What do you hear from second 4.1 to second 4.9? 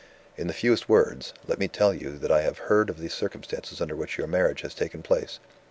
your marriage has